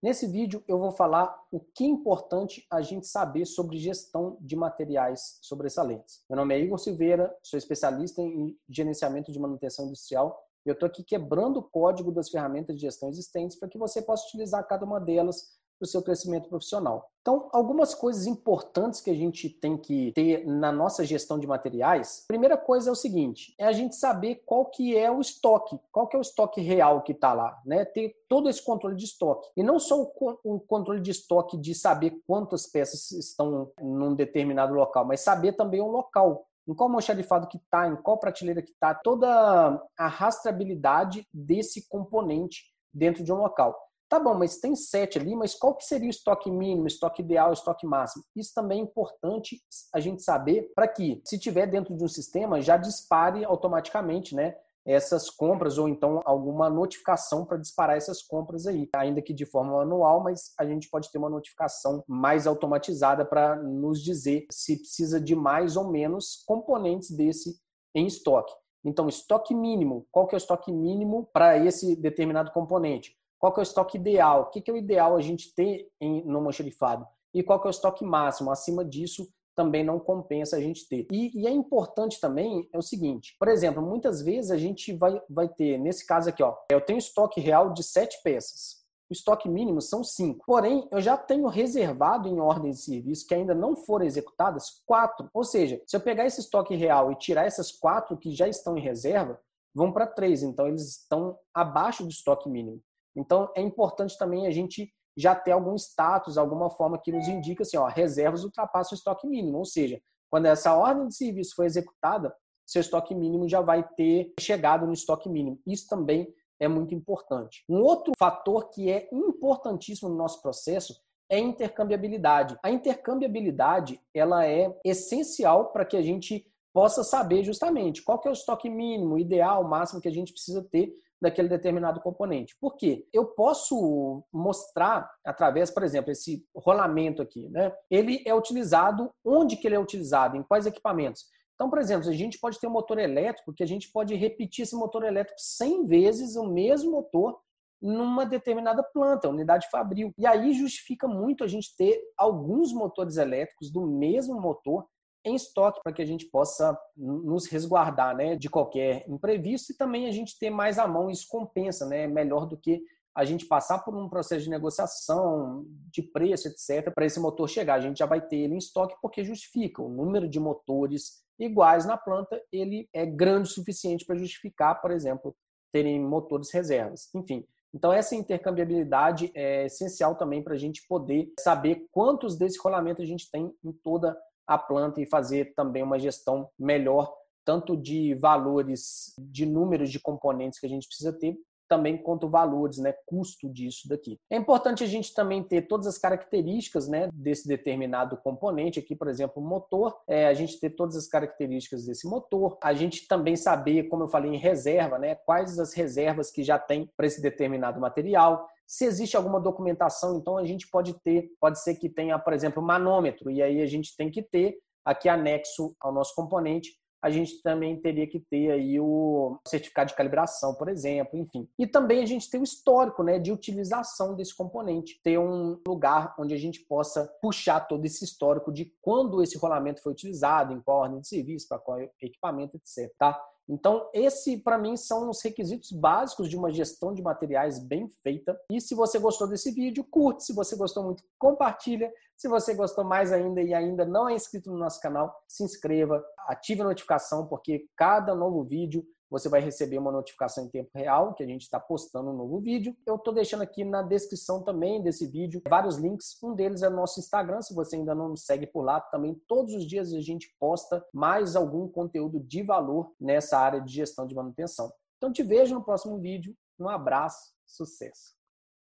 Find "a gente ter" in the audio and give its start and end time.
75.16-75.88, 80.56-81.06, 151.42-152.00, 160.06-160.50, 200.26-200.70